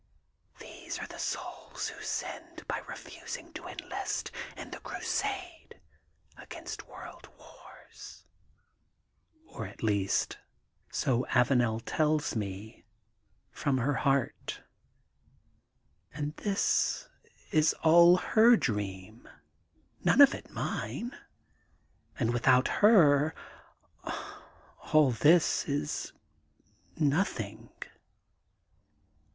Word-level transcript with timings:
^^ 0.55 0.59
These 0.59 0.97
are 0.97 1.05
the 1.05 1.19
souls 1.19 1.89
who 1.89 2.01
sinned 2.01 2.63
by 2.67 2.79
refusing 2.87 3.53
to 3.53 3.67
enlist 3.67 4.31
in 4.57 4.71
the 4.71 4.79
crusade 4.79 5.79
against 6.39 6.87
world 6.87 7.29
wars," 7.37 8.25
or, 9.45 9.67
at 9.67 9.83
least, 9.83 10.39
so 10.89 11.27
Avanel 11.29 11.79
tells 11.85 12.35
me 12.35 12.83
from 13.51 13.77
her 13.77 13.93
heart. 13.93 14.63
And 16.11 16.35
this 16.37 17.07
is 17.51 17.75
all 17.83 18.17
her 18.17 18.57
dream, 18.57 19.29
none 20.03 20.19
of 20.19 20.33
it 20.33 20.49
mine, 20.49 21.15
and 22.17 22.33
without 22.33 22.67
her 22.81 23.35
all 24.91 25.11
this 25.11 25.65
is 25.65 26.11
nothing. 26.97 27.69